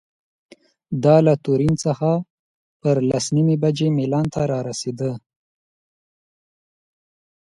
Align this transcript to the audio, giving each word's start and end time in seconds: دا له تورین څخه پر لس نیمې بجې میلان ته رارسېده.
دا 1.03 1.15
له 1.25 1.33
تورین 1.43 1.75
څخه 1.85 2.11
پر 2.81 2.95
لس 3.09 3.25
نیمې 3.35 3.55
بجې 3.63 3.87
میلان 3.97 4.25
ته 4.33 4.41
رارسېده. 4.51 5.11